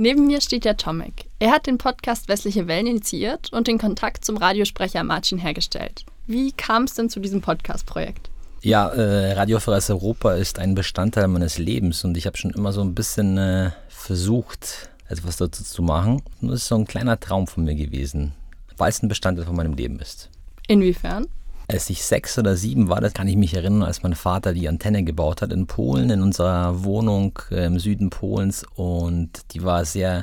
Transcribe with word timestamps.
Neben 0.00 0.28
mir 0.28 0.40
steht 0.40 0.64
der 0.64 0.76
Tomek. 0.76 1.24
Er 1.40 1.50
hat 1.50 1.66
den 1.66 1.76
Podcast 1.76 2.28
Westliche 2.28 2.68
Wellen 2.68 2.86
initiiert 2.86 3.52
und 3.52 3.66
den 3.66 3.78
Kontakt 3.78 4.24
zum 4.24 4.36
Radiosprecher 4.36 5.02
Martin 5.02 5.38
hergestellt. 5.38 6.04
Wie 6.28 6.52
kam 6.52 6.84
es 6.84 6.94
denn 6.94 7.10
zu 7.10 7.18
diesem 7.18 7.40
Podcast-Projekt? 7.40 8.30
Ja, 8.62 8.90
äh, 8.90 9.32
Radio 9.32 9.58
Freies 9.58 9.90
Europa 9.90 10.34
ist 10.34 10.60
ein 10.60 10.76
Bestandteil 10.76 11.26
meines 11.26 11.58
Lebens 11.58 12.04
und 12.04 12.16
ich 12.16 12.26
habe 12.26 12.36
schon 12.36 12.52
immer 12.52 12.72
so 12.72 12.80
ein 12.80 12.94
bisschen 12.94 13.38
äh, 13.38 13.72
versucht, 13.88 14.88
etwas 15.08 15.36
dazu 15.36 15.64
zu 15.64 15.82
machen. 15.82 16.22
Und 16.40 16.52
das 16.52 16.60
ist 16.60 16.68
so 16.68 16.76
ein 16.76 16.86
kleiner 16.86 17.18
Traum 17.18 17.48
von 17.48 17.64
mir 17.64 17.74
gewesen, 17.74 18.34
weil 18.76 18.90
es 18.90 19.02
ein 19.02 19.08
Bestandteil 19.08 19.46
von 19.46 19.56
meinem 19.56 19.74
Leben 19.74 19.98
ist. 19.98 20.30
Inwiefern? 20.68 21.26
Als 21.70 21.90
ich 21.90 22.02
sechs 22.02 22.38
oder 22.38 22.56
sieben 22.56 22.88
war, 22.88 23.02
das 23.02 23.12
kann 23.12 23.28
ich 23.28 23.36
mich 23.36 23.52
erinnern, 23.52 23.82
als 23.82 24.02
mein 24.02 24.14
Vater 24.14 24.54
die 24.54 24.68
Antenne 24.68 25.04
gebaut 25.04 25.42
hat 25.42 25.52
in 25.52 25.66
Polen, 25.66 26.08
in 26.08 26.22
unserer 26.22 26.82
Wohnung 26.82 27.38
äh, 27.50 27.66
im 27.66 27.78
Süden 27.78 28.08
Polens. 28.08 28.64
Und 28.74 29.52
die 29.52 29.62
war 29.62 29.84
sehr 29.84 30.22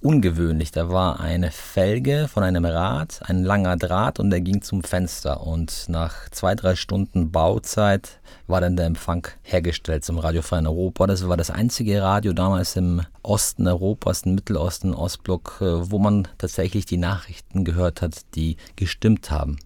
ungewöhnlich. 0.00 0.70
Da 0.70 0.88
war 0.88 1.20
eine 1.20 1.50
Felge 1.50 2.28
von 2.28 2.42
einem 2.42 2.64
Rad, 2.64 3.20
ein 3.24 3.44
langer 3.44 3.76
Draht 3.76 4.18
und 4.18 4.30
der 4.30 4.40
ging 4.40 4.62
zum 4.62 4.82
Fenster. 4.82 5.46
Und 5.46 5.84
nach 5.88 6.30
zwei, 6.30 6.54
drei 6.54 6.76
Stunden 6.76 7.30
Bauzeit 7.30 8.18
war 8.46 8.62
dann 8.62 8.76
der 8.76 8.86
Empfang 8.86 9.28
hergestellt 9.42 10.02
zum 10.02 10.18
Radiofreien 10.18 10.66
Europa. 10.66 11.06
Das 11.06 11.28
war 11.28 11.36
das 11.36 11.50
einzige 11.50 12.00
Radio 12.00 12.32
damals 12.32 12.74
im 12.74 13.02
Osten 13.22 13.68
Europas, 13.68 14.22
im 14.22 14.36
Mittelosten, 14.36 14.94
Ostblock, 14.94 15.58
äh, 15.60 15.90
wo 15.90 15.98
man 15.98 16.26
tatsächlich 16.38 16.86
die 16.86 16.96
Nachrichten 16.96 17.64
gehört 17.64 18.00
hat, 18.00 18.34
die 18.34 18.56
gestimmt 18.76 19.30
haben. 19.30 19.58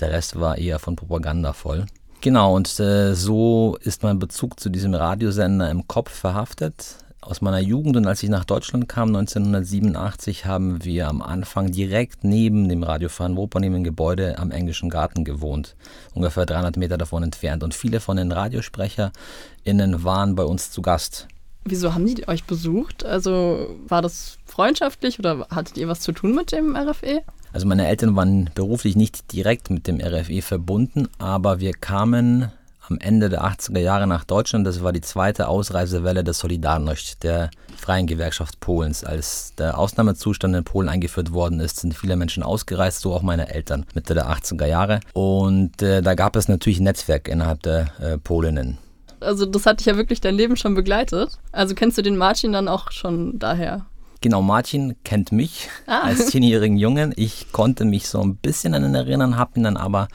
Der 0.00 0.10
Rest 0.10 0.38
war 0.40 0.58
eher 0.58 0.78
von 0.78 0.96
Propaganda 0.96 1.52
voll. 1.52 1.86
Genau, 2.20 2.54
und 2.54 2.80
äh, 2.80 3.14
so 3.14 3.78
ist 3.82 4.02
mein 4.02 4.18
Bezug 4.18 4.58
zu 4.60 4.68
diesem 4.68 4.94
Radiosender 4.94 5.70
im 5.70 5.86
Kopf 5.86 6.10
verhaftet 6.10 6.96
aus 7.20 7.42
meiner 7.42 7.58
Jugend 7.58 7.96
und 7.96 8.06
als 8.06 8.22
ich 8.22 8.30
nach 8.30 8.44
Deutschland 8.44 8.88
kam, 8.88 9.08
1987, 9.08 10.46
haben 10.46 10.84
wir 10.84 11.08
am 11.08 11.20
Anfang 11.20 11.70
direkt 11.70 12.24
neben 12.24 12.68
dem 12.68 12.82
Radiofahren 12.82 13.36
Wupper, 13.36 13.60
neben 13.60 13.74
dem 13.74 13.84
Gebäude 13.84 14.38
am 14.38 14.50
Englischen 14.50 14.88
Garten 14.88 15.24
gewohnt, 15.24 15.76
ungefähr 16.14 16.46
300 16.46 16.76
Meter 16.76 16.96
davon 16.96 17.22
entfernt. 17.22 17.62
Und 17.62 17.74
viele 17.74 18.00
von 18.00 18.16
den 18.16 18.32
RadiosprecherInnen 18.32 20.02
waren 20.02 20.34
bei 20.34 20.44
uns 20.44 20.70
zu 20.70 20.80
Gast. 20.80 21.28
Wieso 21.64 21.94
haben 21.94 22.06
die 22.06 22.26
euch 22.26 22.44
besucht? 22.44 23.04
Also 23.04 23.76
war 23.86 24.02
das 24.02 24.38
freundschaftlich 24.46 25.18
oder 25.18 25.46
hattet 25.50 25.76
ihr 25.76 25.88
was 25.88 26.00
zu 26.00 26.12
tun 26.12 26.34
mit 26.34 26.52
dem 26.52 26.76
RFE? 26.76 27.22
Also 27.52 27.66
meine 27.66 27.86
Eltern 27.86 28.16
waren 28.16 28.50
beruflich 28.54 28.96
nicht 28.96 29.32
direkt 29.32 29.70
mit 29.70 29.86
dem 29.86 30.00
RFE 30.00 30.42
verbunden, 30.42 31.08
aber 31.18 31.60
wir 31.60 31.72
kamen 31.72 32.50
am 32.90 32.98
Ende 32.98 33.28
der 33.28 33.44
80er 33.44 33.78
Jahre 33.78 34.06
nach 34.06 34.24
Deutschland. 34.24 34.66
Das 34.66 34.82
war 34.82 34.92
die 34.92 35.00
zweite 35.00 35.48
Ausreisewelle 35.48 36.24
der 36.24 36.34
Solidarność, 36.34 37.20
der 37.22 37.50
Freien 37.76 38.06
Gewerkschaft 38.06 38.60
Polens. 38.60 39.04
Als 39.04 39.54
der 39.56 39.78
Ausnahmezustand 39.78 40.54
in 40.56 40.64
Polen 40.64 40.88
eingeführt 40.88 41.32
worden 41.32 41.60
ist, 41.60 41.78
sind 41.78 41.94
viele 41.94 42.16
Menschen 42.16 42.42
ausgereist, 42.42 43.00
so 43.00 43.14
auch 43.14 43.22
meine 43.22 43.48
Eltern, 43.48 43.86
Mitte 43.94 44.14
der 44.14 44.28
80er 44.28 44.66
Jahre. 44.66 45.00
Und 45.12 45.80
äh, 45.82 46.02
da 46.02 46.14
gab 46.14 46.36
es 46.36 46.48
natürlich 46.48 46.80
ein 46.80 46.84
Netzwerk 46.84 47.28
innerhalb 47.28 47.62
der 47.62 47.92
äh, 48.00 48.18
Polinnen. 48.18 48.78
Also 49.20 49.46
das 49.46 49.66
hat 49.66 49.80
dich 49.80 49.86
ja 49.86 49.96
wirklich 49.96 50.20
dein 50.20 50.34
Leben 50.34 50.56
schon 50.56 50.74
begleitet. 50.74 51.38
Also 51.52 51.74
kennst 51.74 51.98
du 51.98 52.02
den 52.02 52.16
Martin 52.16 52.52
dann 52.52 52.68
auch 52.68 52.90
schon 52.90 53.38
daher? 53.38 53.86
Genau, 54.22 54.42
Martin 54.42 54.96
kennt 55.02 55.32
mich 55.32 55.68
ah. 55.86 56.00
als 56.02 56.26
zehnjährigen 56.26 56.76
Jungen. 56.76 57.14
Ich 57.16 57.52
konnte 57.52 57.84
mich 57.84 58.08
so 58.08 58.20
ein 58.20 58.36
bisschen 58.36 58.74
an 58.74 58.84
ihn 58.84 58.94
erinnern, 58.94 59.36
habe 59.36 59.58
ihn 59.58 59.64
dann 59.64 59.78
aber 59.78 60.08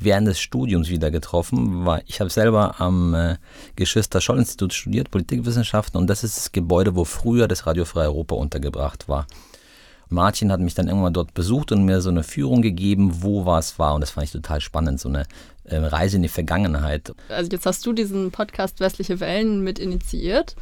während 0.00 0.26
des 0.26 0.40
Studiums 0.40 0.88
wieder 0.88 1.12
getroffen, 1.12 1.84
weil 1.84 2.02
ich 2.06 2.20
habe 2.20 2.30
selber 2.30 2.80
am 2.80 3.14
äh, 3.14 3.36
Geschwister-Scholl-Institut 3.76 4.72
studiert, 4.72 5.12
Politikwissenschaften, 5.12 6.00
und 6.00 6.08
das 6.08 6.24
ist 6.24 6.36
das 6.36 6.52
Gebäude, 6.52 6.96
wo 6.96 7.04
früher 7.04 7.46
das 7.46 7.66
Radio 7.66 7.84
Freie 7.84 8.08
Europa 8.08 8.34
untergebracht 8.34 9.08
war. 9.08 9.26
Martin 10.12 10.52
hat 10.52 10.60
mich 10.60 10.74
dann 10.74 10.88
irgendwann 10.88 11.12
dort 11.12 11.34
besucht 11.34 11.72
und 11.72 11.84
mir 11.84 12.00
so 12.00 12.10
eine 12.10 12.22
Führung 12.22 12.62
gegeben, 12.62 13.22
wo 13.22 13.44
was 13.46 13.78
war. 13.78 13.94
Und 13.94 14.00
das 14.00 14.10
fand 14.10 14.26
ich 14.26 14.32
total 14.32 14.60
spannend, 14.60 15.00
so 15.00 15.08
eine 15.08 15.24
äh, 15.64 15.76
Reise 15.76 16.16
in 16.16 16.22
die 16.22 16.28
Vergangenheit. 16.28 17.12
Also 17.28 17.50
jetzt 17.50 17.66
hast 17.66 17.84
du 17.86 17.92
diesen 17.92 18.30
Podcast 18.30 18.80
Westliche 18.80 19.20
Wellen 19.20 19.62
mit 19.62 19.78
initiiert. 19.78 20.56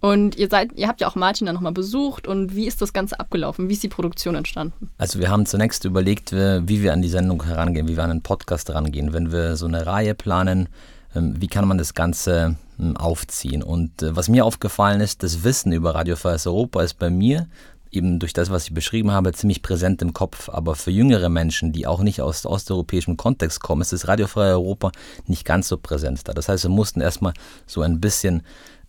Und 0.00 0.36
ihr 0.36 0.48
seid, 0.50 0.72
ihr 0.74 0.86
habt 0.86 1.00
ja 1.00 1.08
auch 1.08 1.14
Martin 1.14 1.46
dann 1.46 1.54
nochmal 1.54 1.72
besucht 1.72 2.26
und 2.26 2.54
wie 2.54 2.66
ist 2.66 2.82
das 2.82 2.92
Ganze 2.92 3.18
abgelaufen? 3.18 3.70
Wie 3.70 3.72
ist 3.72 3.82
die 3.82 3.88
Produktion 3.88 4.34
entstanden? 4.34 4.90
Also 4.98 5.18
wir 5.18 5.30
haben 5.30 5.46
zunächst 5.46 5.86
überlegt, 5.86 6.30
wie 6.32 6.82
wir 6.82 6.92
an 6.92 7.00
die 7.00 7.08
Sendung 7.08 7.42
herangehen, 7.44 7.88
wie 7.88 7.96
wir 7.96 8.02
an 8.02 8.10
den 8.10 8.20
Podcast 8.20 8.68
herangehen. 8.68 9.14
Wenn 9.14 9.32
wir 9.32 9.56
so 9.56 9.64
eine 9.64 9.86
Reihe 9.86 10.14
planen, 10.14 10.68
ähm, 11.14 11.40
wie 11.40 11.46
kann 11.46 11.66
man 11.66 11.78
das 11.78 11.94
Ganze 11.94 12.56
ähm, 12.78 12.96
aufziehen? 12.98 13.62
Und 13.62 14.02
äh, 14.02 14.14
was 14.14 14.28
mir 14.28 14.44
aufgefallen 14.44 15.00
ist, 15.00 15.22
das 15.22 15.42
Wissen 15.42 15.72
über 15.72 15.94
Radio 15.94 16.16
Freies 16.16 16.46
Europa 16.46 16.82
ist 16.82 16.98
bei 16.98 17.08
mir 17.08 17.46
eben 17.94 18.18
durch 18.18 18.32
das, 18.32 18.50
was 18.50 18.64
ich 18.64 18.74
beschrieben 18.74 19.10
habe, 19.10 19.32
ziemlich 19.32 19.62
präsent 19.62 20.02
im 20.02 20.12
Kopf. 20.12 20.48
Aber 20.48 20.74
für 20.74 20.90
jüngere 20.90 21.28
Menschen, 21.28 21.72
die 21.72 21.86
auch 21.86 22.02
nicht 22.02 22.20
aus 22.20 22.46
osteuropäischem 22.46 23.16
Kontext 23.16 23.60
kommen, 23.60 23.82
ist 23.82 23.92
das 23.92 24.08
Radiofreie 24.08 24.52
Europa 24.52 24.92
nicht 25.26 25.44
ganz 25.44 25.68
so 25.68 25.76
präsent 25.76 26.26
da. 26.26 26.32
Das 26.32 26.48
heißt, 26.48 26.64
wir 26.64 26.70
mussten 26.70 27.00
erstmal 27.00 27.34
so 27.66 27.82
ein 27.82 28.00
bisschen 28.00 28.42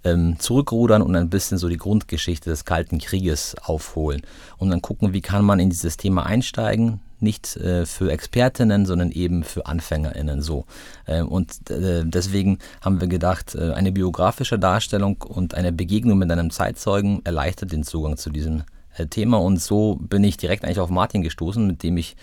ähm, 0.06 0.38
zurückrudern 0.40 1.02
und 1.02 1.16
ein 1.16 1.30
bisschen 1.30 1.58
so 1.58 1.68
die 1.68 1.78
Grundgeschichte 1.78 2.50
des 2.50 2.64
Kalten 2.64 3.00
Krieges 3.00 3.56
aufholen 3.64 4.22
und 4.58 4.70
dann 4.70 4.82
gucken, 4.82 5.14
wie 5.14 5.22
kann 5.22 5.44
man 5.44 5.60
in 5.60 5.70
dieses 5.70 5.98
Thema 5.98 6.26
einsteigen, 6.26 7.02
nicht 7.20 7.58
äh, 7.58 7.86
für 7.86 8.12
Expertinnen, 8.12 8.86
sondern 8.86 9.12
eben 9.12 9.44
für 9.44 9.66
AnfängerInnen 9.66 10.42
so. 10.42 10.66
Äh, 11.06 11.22
und 11.22 11.70
äh, 11.72 12.04
deswegen 12.06 12.60
haben 12.82 13.02
wir 13.02 13.08
gedacht, 13.08 13.56
äh, 13.56 13.72
eine 13.72 13.92
biografische 13.92 14.60
Darstellung 14.60 15.22
und 15.24 15.56
eine 15.56 15.72
Begegnung 15.72 16.20
mit 16.20 16.30
einem 16.30 16.52
Zeitzeugen 16.52 17.22
erleichtert 17.24 17.72
den 17.72 17.84
Zugang 17.84 18.18
zu 18.18 18.30
diesem 18.30 18.64
Thema. 19.10 19.38
Und 19.38 19.62
so 19.62 19.98
bin 20.00 20.24
ich 20.24 20.38
direkt 20.38 20.64
eigentlich 20.64 20.80
auf 20.80 20.90
Martin 20.90 21.22
gestoßen, 21.22 21.66
mit 21.66 21.84
dem 21.84 21.98
ich 21.98 22.16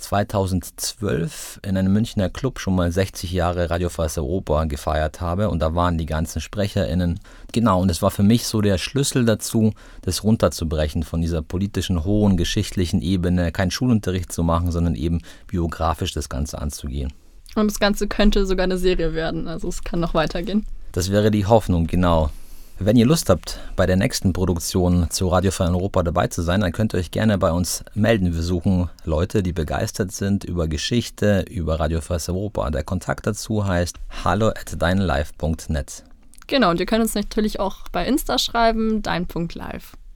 2012 0.00 1.60
in 1.62 1.76
einem 1.76 1.92
Münchner 1.92 2.28
Club 2.28 2.58
schon 2.58 2.74
mal 2.74 2.90
60 2.90 3.32
Jahre 3.32 3.70
Radio 3.70 3.88
Freies 3.88 4.18
Europa 4.18 4.64
gefeiert 4.64 5.20
habe 5.20 5.50
und 5.50 5.60
da 5.60 5.74
waren 5.74 5.98
die 5.98 6.06
ganzen 6.06 6.40
SprecherInnen. 6.40 7.20
Genau, 7.52 7.80
und 7.80 7.90
es 7.90 8.02
war 8.02 8.10
für 8.10 8.22
mich 8.22 8.46
so 8.46 8.60
der 8.60 8.78
Schlüssel 8.78 9.24
dazu, 9.24 9.72
das 10.02 10.24
runterzubrechen 10.24 11.02
von 11.02 11.20
dieser 11.20 11.42
politischen, 11.42 12.04
hohen, 12.04 12.36
geschichtlichen 12.36 13.02
Ebene, 13.02 13.52
keinen 13.52 13.70
Schulunterricht 13.70 14.32
zu 14.32 14.42
machen, 14.42 14.72
sondern 14.72 14.94
eben 14.94 15.20
biografisch 15.46 16.12
das 16.12 16.28
Ganze 16.28 16.60
anzugehen. 16.60 17.12
Und 17.54 17.70
das 17.70 17.80
Ganze 17.80 18.08
könnte 18.08 18.46
sogar 18.46 18.64
eine 18.64 18.78
Serie 18.78 19.14
werden, 19.14 19.48
also 19.48 19.68
es 19.68 19.84
kann 19.84 20.00
noch 20.00 20.14
weitergehen. 20.14 20.66
Das 20.92 21.10
wäre 21.10 21.30
die 21.30 21.46
Hoffnung, 21.46 21.86
genau. 21.86 22.30
Wenn 22.82 22.96
ihr 22.96 23.04
Lust 23.04 23.28
habt, 23.28 23.60
bei 23.76 23.84
der 23.84 23.96
nächsten 23.96 24.32
Produktion 24.32 25.10
zu 25.10 25.28
Radio 25.28 25.50
Frei 25.50 25.68
Europa 25.68 26.02
dabei 26.02 26.28
zu 26.28 26.40
sein, 26.40 26.62
dann 26.62 26.72
könnt 26.72 26.94
ihr 26.94 26.98
euch 26.98 27.10
gerne 27.10 27.36
bei 27.36 27.52
uns 27.52 27.84
melden. 27.92 28.32
Wir 28.32 28.40
suchen 28.40 28.88
Leute, 29.04 29.42
die 29.42 29.52
begeistert 29.52 30.12
sind 30.12 30.44
über 30.44 30.66
Geschichte, 30.66 31.44
über 31.50 31.78
Radio 31.78 32.00
Frei 32.00 32.16
Europa. 32.28 32.70
Der 32.70 32.82
Kontakt 32.82 33.26
dazu 33.26 33.66
heißt 33.66 33.96
hallo 34.24 34.48
at 34.48 34.80
deinlive.net. 34.80 36.04
Genau, 36.46 36.70
und 36.70 36.80
ihr 36.80 36.86
könnt 36.86 37.02
uns 37.02 37.14
natürlich 37.14 37.60
auch 37.60 37.86
bei 37.92 38.06
Insta 38.06 38.38
schreiben, 38.38 39.02
dein.live. 39.02 39.92